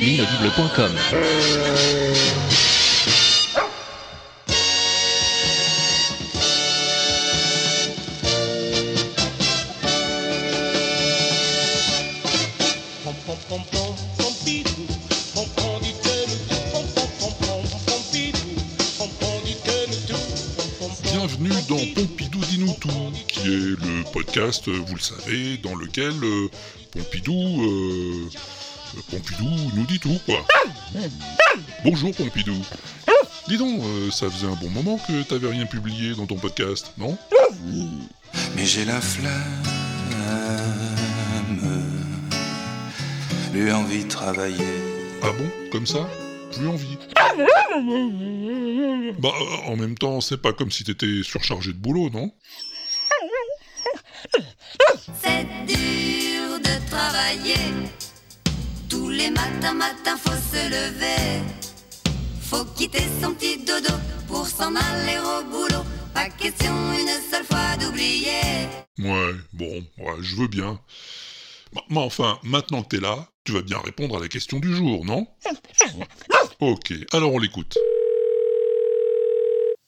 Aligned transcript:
L'inaudible.com 0.00 0.92
Bienvenue 21.02 21.50
dans 21.68 21.76
Pompidou 21.94 22.38
dis-nous 22.50 22.72
tout, 22.80 22.88
qui 23.28 23.40
est 23.40 23.80
le 23.80 23.91
podcast, 24.12 24.68
euh, 24.68 24.78
vous 24.86 24.94
le 24.94 25.00
savez, 25.00 25.56
dans 25.58 25.74
lequel 25.74 26.12
euh, 26.22 26.48
Pompidou, 26.92 27.62
euh, 27.62 28.28
Pompidou 29.10 29.48
nous 29.74 29.86
dit 29.86 29.98
tout, 29.98 30.18
quoi. 30.26 30.44
Bonjour 31.84 32.14
Pompidou. 32.14 32.56
Dis 33.48 33.56
donc, 33.58 33.80
euh, 33.82 34.10
ça 34.10 34.30
faisait 34.30 34.46
un 34.46 34.54
bon 34.56 34.70
moment 34.70 34.98
que 34.98 35.22
t'avais 35.22 35.48
rien 35.48 35.66
publié 35.66 36.14
dans 36.14 36.26
ton 36.26 36.36
podcast, 36.36 36.92
non? 36.98 37.16
Mais 38.54 38.64
j'ai 38.64 38.84
la 38.84 39.00
flamme, 39.00 39.32
plus 43.50 43.72
envie 43.72 44.04
de 44.04 44.08
travailler. 44.08 44.64
Ah 45.22 45.30
bon 45.36 45.50
Comme 45.70 45.86
ça? 45.86 46.08
Plus 46.54 46.68
envie 46.68 46.98
Bah, 49.18 49.32
en 49.66 49.76
même 49.76 49.96
temps, 49.96 50.20
c'est 50.20 50.36
pas 50.40 50.52
comme 50.52 50.70
si 50.70 50.84
t'étais 50.84 51.22
surchargé 51.22 51.72
de 51.72 51.78
boulot, 51.78 52.10
non? 52.10 52.30
C'est 55.20 55.44
dur 55.66 56.60
de 56.60 56.88
travailler. 56.88 57.88
Tous 58.88 59.08
les 59.08 59.30
matins, 59.30 59.74
matins, 59.74 60.16
faut 60.16 60.30
se 60.30 60.68
lever. 60.68 61.42
Faut 62.40 62.64
quitter 62.76 63.02
son 63.20 63.34
petit 63.34 63.58
dodo 63.64 63.94
pour 64.28 64.46
s'en 64.46 64.74
aller 64.76 65.18
au 65.18 65.42
boulot. 65.50 65.84
Pas 66.14 66.28
question 66.28 66.72
une 66.92 67.08
seule 67.30 67.44
fois 67.44 67.76
d'oublier. 67.80 68.68
Ouais, 68.98 69.32
bon, 69.52 69.84
ouais, 69.98 70.16
je 70.20 70.36
veux 70.36 70.46
bien. 70.46 70.78
Bah, 71.72 71.82
Mais 71.88 71.98
enfin, 71.98 72.38
maintenant 72.44 72.82
que 72.82 72.96
t'es 72.96 73.02
là, 73.02 73.26
tu 73.42 73.52
vas 73.52 73.62
bien 73.62 73.78
répondre 73.78 74.16
à 74.18 74.20
la 74.20 74.28
question 74.28 74.60
du 74.60 74.72
jour, 74.72 75.04
non? 75.04 75.26
Ok, 76.60 76.92
alors 77.12 77.34
on 77.34 77.40
l'écoute. 77.40 77.76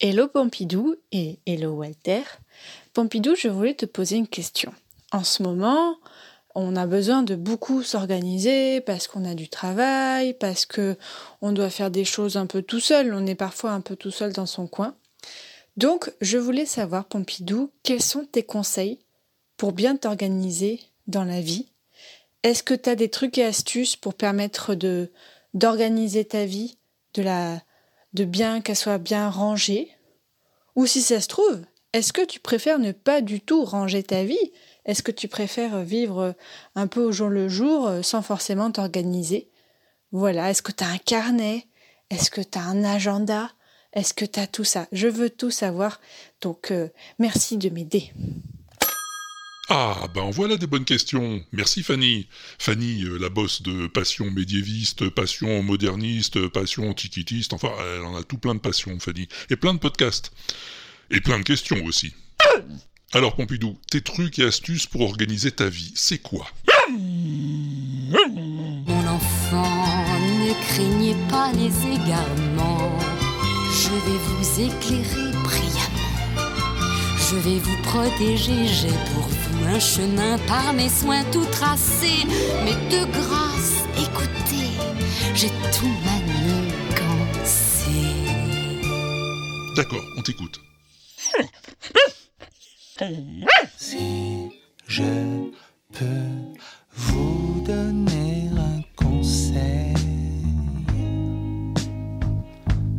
Hello 0.00 0.26
Pompidou 0.26 0.96
et 1.12 1.38
hello 1.44 1.72
Walter. 1.72 2.22
Pompidou, 2.94 3.34
je 3.36 3.48
voulais 3.48 3.74
te 3.74 3.84
poser 3.84 4.16
une 4.16 4.26
question. 4.26 4.72
En 5.12 5.24
ce 5.24 5.42
moment, 5.42 5.98
on 6.54 6.74
a 6.74 6.86
besoin 6.86 7.22
de 7.22 7.34
beaucoup 7.34 7.82
s'organiser 7.82 8.80
parce 8.80 9.06
qu'on 9.06 9.26
a 9.26 9.34
du 9.34 9.48
travail, 9.48 10.32
parce 10.34 10.64
que 10.64 10.96
on 11.42 11.52
doit 11.52 11.70
faire 11.70 11.90
des 11.90 12.06
choses 12.06 12.36
un 12.36 12.46
peu 12.46 12.62
tout 12.62 12.80
seul. 12.80 13.14
On 13.14 13.26
est 13.26 13.34
parfois 13.34 13.72
un 13.72 13.82
peu 13.82 13.94
tout 13.94 14.10
seul 14.10 14.32
dans 14.32 14.46
son 14.46 14.66
coin. 14.66 14.96
Donc, 15.76 16.12
je 16.20 16.38
voulais 16.38 16.66
savoir, 16.66 17.04
Pompidou, 17.06 17.70
quels 17.82 18.02
sont 18.02 18.24
tes 18.24 18.42
conseils 18.42 18.98
pour 19.58 19.72
bien 19.72 19.96
t'organiser 19.96 20.80
dans 21.06 21.24
la 21.24 21.40
vie? 21.42 21.68
Est-ce 22.42 22.62
que 22.62 22.74
tu 22.74 22.88
as 22.90 22.96
des 22.96 23.10
trucs 23.10 23.38
et 23.38 23.44
astuces 23.44 23.96
pour 23.96 24.14
permettre 24.14 24.74
de 24.74 25.12
d'organiser 25.54 26.24
ta 26.24 26.46
vie, 26.46 26.78
de 27.14 27.22
la 27.22 27.60
de 28.14 28.24
bien 28.24 28.62
qu'elle 28.62 28.76
soit 28.76 28.98
bien 28.98 29.28
rangée? 29.28 29.90
Ou 30.74 30.86
si 30.86 31.02
ça 31.02 31.20
se 31.20 31.28
trouve, 31.28 31.60
est-ce 31.92 32.12
que 32.12 32.24
tu 32.24 32.40
préfères 32.40 32.78
ne 32.78 32.92
pas 32.92 33.20
du 33.20 33.40
tout 33.40 33.64
ranger 33.64 34.02
ta 34.02 34.24
vie? 34.24 34.52
Est-ce 34.84 35.02
que 35.02 35.12
tu 35.12 35.28
préfères 35.28 35.82
vivre 35.82 36.34
un 36.74 36.86
peu 36.86 37.00
au 37.00 37.12
jour 37.12 37.28
le 37.28 37.48
jour 37.48 37.86
euh, 37.86 38.02
sans 38.02 38.22
forcément 38.22 38.70
t'organiser? 38.70 39.50
Voilà, 40.10 40.50
est-ce 40.50 40.62
que 40.62 40.72
tu 40.72 40.84
as 40.84 40.88
un 40.88 40.98
carnet? 40.98 41.66
Est-ce 42.10 42.30
que 42.30 42.40
tu 42.40 42.58
as 42.58 42.62
un 42.62 42.82
agenda? 42.84 43.50
Est-ce 43.92 44.14
que 44.14 44.24
tu 44.24 44.40
as 44.40 44.46
tout 44.46 44.64
ça? 44.64 44.88
Je 44.90 45.06
veux 45.06 45.30
tout 45.30 45.50
savoir. 45.50 46.00
Donc 46.40 46.70
euh, 46.70 46.88
merci 47.18 47.58
de 47.58 47.68
m'aider. 47.68 48.10
Ah, 49.68 50.08
ben 50.14 50.30
voilà 50.30 50.56
des 50.56 50.66
bonnes 50.66 50.84
questions. 50.84 51.42
Merci 51.52 51.82
Fanny. 51.82 52.26
Fanny, 52.58 53.04
euh, 53.04 53.18
la 53.18 53.28
bosse 53.28 53.62
de 53.62 53.86
passion 53.86 54.30
médiéviste, 54.30 55.08
passion 55.10 55.62
moderniste, 55.62 56.48
passion 56.48 56.88
antiquitiste, 56.88 57.52
enfin, 57.52 57.70
elle 57.94 58.04
en 58.04 58.16
a 58.16 58.22
tout 58.22 58.38
plein 58.38 58.54
de 58.54 58.60
passions, 58.60 58.98
Fanny. 58.98 59.28
Et 59.50 59.56
plein 59.56 59.74
de 59.74 59.78
podcasts. 59.78 60.32
Et 61.10 61.20
plein 61.20 61.38
de 61.38 61.44
questions 61.44 61.84
aussi. 61.84 62.14
Alors 63.12 63.36
Pompidou, 63.36 63.78
tes 63.90 64.00
trucs 64.00 64.38
et 64.38 64.44
astuces 64.44 64.86
pour 64.86 65.02
organiser 65.02 65.50
ta 65.50 65.68
vie, 65.68 65.92
c'est 65.94 66.16
quoi? 66.18 66.46
Mon 66.88 68.16
enfant, 69.06 70.06
ne 70.18 70.54
craignez 70.66 71.14
pas 71.28 71.52
les 71.52 71.86
égarements. 71.86 72.98
Je 73.70 73.90
vais 73.90 74.18
vous 74.26 74.60
éclairer 74.60 75.32
brillamment. 75.42 76.48
Je 77.18 77.36
vais 77.36 77.58
vous 77.58 77.76
protéger, 77.82 78.66
j'ai 78.66 78.94
pour 79.12 79.26
vous 79.26 79.66
un 79.66 79.80
chemin 79.80 80.38
par 80.46 80.72
mes 80.72 80.88
soins 80.88 81.24
tout 81.24 81.44
tracé. 81.52 82.24
Mais 82.64 82.76
de 82.90 83.04
grâce, 83.12 83.84
écoutez, 83.98 84.70
j'ai 85.34 85.50
tout 85.70 85.94
manigancé. 86.04 87.90
D'accord, 89.76 90.04
on 90.16 90.22
t'écoute. 90.22 90.58
Si 93.76 94.50
je 94.86 95.02
peux 95.92 96.54
vous 96.92 97.60
donner 97.66 98.48
un 98.56 98.82
conseil, 98.96 99.94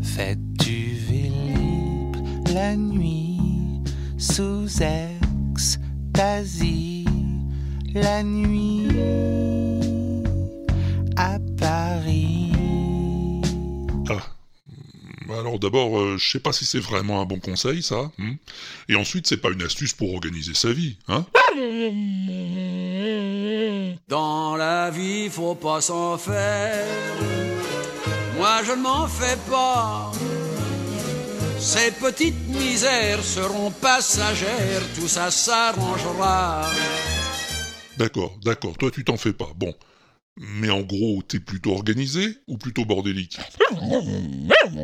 faites 0.01 0.53
du 0.53 0.95
vélib 1.07 2.15
la 2.53 2.75
nuit 2.75 3.39
sous 4.17 4.67
extasie, 5.53 7.05
la 7.93 8.23
nuit 8.23 8.87
à 11.15 11.39
Paris. 11.57 12.22
Alors 15.29 15.59
d'abord, 15.59 15.99
euh, 15.99 16.17
je 16.17 16.31
sais 16.31 16.39
pas 16.39 16.53
si 16.53 16.65
c'est 16.65 16.79
vraiment 16.79 17.21
un 17.21 17.25
bon 17.25 17.39
conseil, 17.39 17.81
ça. 17.83 18.11
hmm. 18.17 18.33
Et 18.89 18.95
ensuite, 18.95 19.27
c'est 19.27 19.37
pas 19.37 19.49
une 19.51 19.61
astuce 19.61 19.93
pour 19.93 20.13
organiser 20.13 20.53
sa 20.53 20.71
vie, 20.71 20.97
hein 21.07 21.25
Dans 24.07 24.55
la 24.55 24.89
vie, 24.91 25.29
faut 25.29 25.55
pas 25.55 25.81
s'en 25.81 26.17
faire. 26.17 26.85
Moi, 28.37 28.61
je 28.65 28.71
ne 28.71 28.81
m'en 28.81 29.07
fais 29.07 29.37
pas. 29.49 30.11
Ces 31.59 31.91
petites 31.91 32.47
misères 32.49 33.23
seront 33.23 33.71
passagères, 33.71 34.81
tout 34.95 35.07
ça 35.07 35.31
s'arrangera. 35.31 36.69
D'accord, 37.97 38.37
d'accord, 38.43 38.77
toi 38.77 38.91
tu 38.91 39.03
t'en 39.05 39.17
fais 39.17 39.33
pas. 39.33 39.49
Bon. 39.55 39.73
Mais 40.35 40.69
en 40.71 40.81
gros, 40.81 41.21
t'es 41.21 41.39
plutôt 41.39 41.73
organisé 41.73 42.37
ou 42.47 42.57
plutôt 42.57 42.85
bordélique? 42.85 43.37
Je 44.73 44.79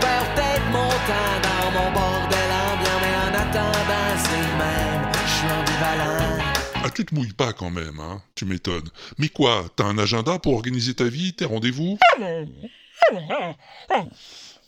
perds 0.00 0.34
peut-être 0.34 0.66
mon 0.70 0.88
temps 0.88 1.40
dans 1.42 1.70
mon 1.72 1.90
bordel 1.92 2.50
ambiant, 2.52 3.00
mais 3.02 3.16
en 3.16 3.34
attendant, 3.34 4.16
c'est 4.16 4.38
le 4.38 4.56
même. 4.58 5.02
Je 5.12 5.18
suis 5.30 5.50
ambivalent. 5.50 6.38
Ah, 6.84 6.90
tu 6.94 7.04
te 7.04 7.12
mouilles 7.14 7.32
pas 7.32 7.52
quand 7.52 7.70
même, 7.70 7.98
hein 7.98 8.22
Tu 8.36 8.44
m'étonnes. 8.44 8.88
Mais 9.18 9.28
quoi, 9.28 9.64
t'as 9.74 9.84
un 9.84 9.98
agenda 9.98 10.38
pour 10.38 10.54
organiser 10.54 10.94
ta 10.94 11.04
vie, 11.04 11.32
tes 11.32 11.46
rendez-vous? 11.46 11.98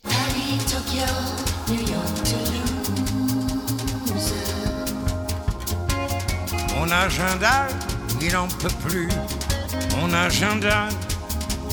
Paris, 0.03 0.59
Tokyo, 0.67 1.07
New 1.69 1.89
York, 1.89 2.25
Toulouse. 2.25 4.35
Mon 6.75 6.91
agenda, 6.91 7.69
il 8.21 8.37
en 8.37 8.49
peut 8.49 8.69
plus. 8.89 9.09
Mon 10.01 10.13
agenda, 10.13 10.89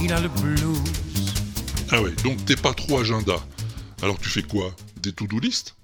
il 0.01 0.13
a 0.13 0.19
le 0.19 0.29
blues. 0.29 0.81
Ah 1.91 2.01
ouais, 2.01 2.11
donc 2.23 2.43
t'es 2.45 2.55
pas 2.55 2.73
trop 2.73 2.99
agenda. 2.99 3.35
Alors 4.01 4.17
tu 4.19 4.29
fais 4.29 4.43
quoi? 4.43 4.73
Des 5.01 5.11
to-do 5.13 5.39
list? 5.39 5.75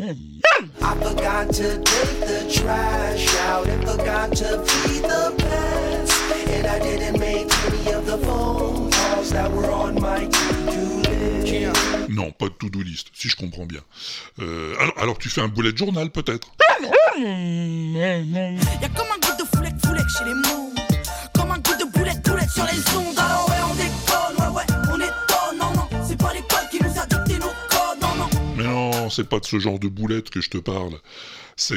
I 0.00 0.94
forgot 1.00 1.52
to 1.52 1.78
take 1.82 2.20
the 2.26 2.46
trash 2.52 3.26
out 3.48 3.68
and 3.68 3.82
forgot 3.86 4.30
to 4.36 4.62
feed 4.64 5.02
the 5.02 5.32
pets. 5.38 6.12
And 6.48 6.66
I 6.66 6.78
didn't 6.80 7.18
make 7.18 7.52
any 7.66 7.92
of 7.94 8.04
the 8.04 8.18
phone 8.24 8.90
calls 8.90 9.30
that 9.30 9.50
were 9.50 9.70
on 9.70 9.94
my 9.94 10.26
to-do 10.26 11.02
list. 11.02 12.10
Non, 12.10 12.30
pas 12.32 12.48
de 12.48 12.54
to-do 12.54 12.82
list, 12.82 13.08
si 13.14 13.28
je 13.28 13.36
comprends 13.36 13.66
bien. 13.66 13.80
Euh, 14.40 14.74
alors, 14.78 14.98
alors 14.98 15.18
tu 15.18 15.28
fais 15.28 15.40
un 15.40 15.48
bullet 15.48 15.76
journal 15.76 16.10
peut-être? 16.10 16.48
Y'a 17.16 18.88
comme 18.88 19.06
un 19.08 19.18
goût 19.20 19.36
de 19.38 19.44
foulette 19.56 19.86
foulette 19.86 20.08
chez 20.18 20.24
les 20.24 20.34
mots. 20.34 20.83
Un 21.54 21.58
goût 21.58 21.76
de 21.78 21.84
boulette 21.84 22.28
boulette 22.28 22.50
sur 22.50 22.64
les 22.64 22.96
ondes. 22.96 23.16
Alors 23.16 23.48
ouais, 23.48 23.54
on 23.70 23.74
déconne, 23.74 24.36
ouais, 24.40 24.56
ouais, 24.56 24.64
on 24.90 24.96
étonne. 24.96 25.58
Non, 25.60 25.72
non, 25.72 26.04
c'est 26.04 26.16
pas 26.16 26.32
l'école 26.32 26.68
qui 26.68 26.82
nous 26.82 26.98
a 26.98 27.06
dicté 27.06 27.38
nos 27.38 27.52
codes. 27.70 28.00
Non, 28.02 28.16
non. 28.16 28.28
Mais 28.56 28.64
non, 28.64 29.08
c'est 29.08 29.28
pas 29.28 29.38
de 29.38 29.44
ce 29.44 29.60
genre 29.60 29.78
de 29.78 29.86
boulette 29.86 30.30
que 30.30 30.40
je 30.40 30.50
te 30.50 30.58
parle. 30.58 30.94
C'est 31.56 31.76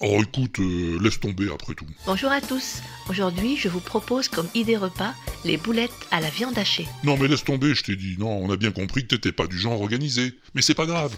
Oh 0.00 0.22
écoute, 0.22 0.60
euh, 0.60 0.96
laisse 1.02 1.18
tomber 1.18 1.50
après 1.52 1.74
tout. 1.74 1.84
Bonjour 2.06 2.30
à 2.30 2.40
tous. 2.40 2.76
Aujourd'hui, 3.10 3.56
je 3.56 3.68
vous 3.68 3.80
propose 3.80 4.28
comme 4.28 4.48
idée 4.54 4.76
repas 4.76 5.12
les 5.44 5.56
boulettes 5.56 5.90
à 6.12 6.20
la 6.20 6.30
viande 6.30 6.56
hachée. 6.56 6.86
Non 7.02 7.16
mais 7.18 7.26
laisse 7.26 7.44
tomber, 7.44 7.74
je 7.74 7.82
t'ai 7.82 7.96
dit. 7.96 8.16
Non, 8.16 8.30
on 8.30 8.50
a 8.50 8.56
bien 8.56 8.70
compris 8.70 9.02
que 9.02 9.16
t'étais 9.16 9.32
pas 9.32 9.48
du 9.48 9.58
genre 9.58 9.80
organisé. 9.80 10.32
Mais 10.54 10.62
c'est 10.62 10.74
pas 10.74 10.86
grave. 10.86 11.14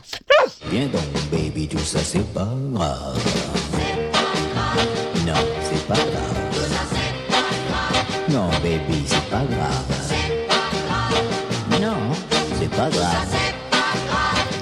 Viens 0.70 0.87
donc, 0.87 1.02
baby, 1.31 1.69
tout 1.69 1.78
ça 1.78 2.00
c'est 2.00 2.26
pas 2.32 2.52
grave. 2.73 3.23
Non, 5.26 5.34
c'est 5.70 5.87
pas 5.87 5.94
grave. 5.94 6.19
Non, 8.32 8.49
baby, 8.62 9.03
c'est 9.06 9.29
pas 9.29 9.44
grave. 9.44 10.15
Non, 11.81 12.12
c'est 12.59 12.71
pas 12.71 12.88
grave. 12.88 13.35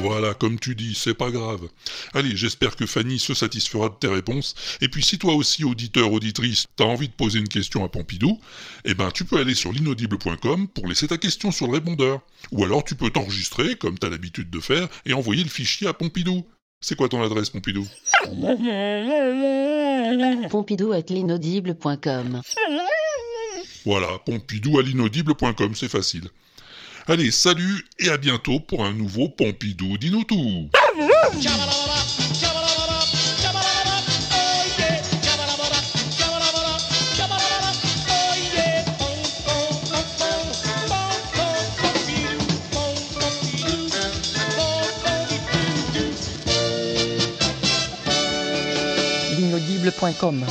Voilà, 0.01 0.33
comme 0.33 0.59
tu 0.59 0.75
dis, 0.75 0.95
c'est 0.95 1.13
pas 1.13 1.31
grave. 1.31 1.69
Allez, 2.15 2.35
j'espère 2.35 2.77
que 2.77 2.87
Fanny 2.87 3.19
se 3.19 3.35
satisfera 3.35 3.91
de 3.91 3.95
tes 3.95 4.09
réponses. 4.09 4.55
Et 4.81 4.89
puis 4.89 5.03
si 5.03 5.19
toi 5.19 5.35
aussi, 5.35 5.65
auditeur, 5.65 6.11
auditrice, 6.13 6.67
t'as 6.77 6.85
envie 6.85 7.09
de 7.09 7.13
poser 7.13 7.41
une 7.41 7.49
question 7.49 7.85
à 7.85 7.89
Pompidou, 7.89 8.39
eh 8.87 8.95
ben 8.95 9.11
tu 9.11 9.25
peux 9.25 9.39
aller 9.39 9.55
sur 9.55 9.73
l'inaudible.com 9.73 10.69
pour 10.69 10.87
laisser 10.87 11.09
ta 11.09 11.19
question 11.19 11.51
sur 11.51 11.67
le 11.67 11.75
répondeur. 11.75 12.21
Ou 12.53 12.65
alors 12.65 12.85
tu 12.85 12.95
peux 12.95 13.11
t'enregistrer, 13.11 13.75
comme 13.75 13.99
t'as 13.99 14.09
l'habitude 14.09 14.49
de 14.49 14.61
faire, 14.61 14.89
et 15.05 15.13
envoyer 15.13 15.43
le 15.43 15.51
fichier 15.51 15.89
à 15.89 15.93
Pompidou. 15.93 16.47
C'est 16.81 16.95
quoi 16.95 17.09
ton 17.09 17.23
adresse, 17.23 17.51
Pompidou? 17.51 17.87
Pompidou 20.49 20.93
at 20.93 21.03
l'inaudible.com. 21.11 22.41
Voilà, 23.85 24.19
pompidou 24.25 24.79
à 24.79 24.83
l'inaudible.com, 24.83 25.75
c'est 25.75 25.89
facile. 25.89 26.29
Allez, 27.07 27.31
salut 27.31 27.87
et 27.99 28.11
à 28.11 28.19
bientôt 28.19 28.61
pour 28.61 28.85
un 28.85 28.93
nouveau 28.93 29.31
Pompidou 29.31 29.97
Dinotou. 29.97 30.69
L'inaudible.com. 49.39 50.45